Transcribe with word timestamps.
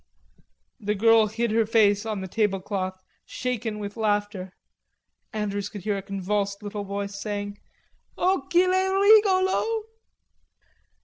The 0.79 0.95
girl 0.95 1.27
hid 1.27 1.51
her 1.51 1.67
face 1.67 2.07
on 2.07 2.21
the 2.21 2.27
tablecloth, 2.27 3.03
shaken 3.23 3.77
with 3.77 3.95
laughter. 3.95 4.55
Andrews 5.31 5.69
could 5.69 5.81
hear 5.83 5.97
a 5.97 6.01
convulsed 6.01 6.63
little 6.63 6.83
voice 6.85 7.21
saying: 7.21 7.59
"O 8.17 8.47
qu'il 8.49 8.71
est 8.71 8.91
rigolo...." 8.91 9.83